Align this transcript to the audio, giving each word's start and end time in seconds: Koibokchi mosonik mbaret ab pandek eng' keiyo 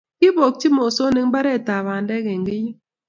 Koibokchi 0.19 0.67
mosonik 0.77 1.25
mbaret 1.27 1.67
ab 1.75 1.83
pandek 1.87 2.25
eng' 2.33 2.45
keiyo 2.47 2.73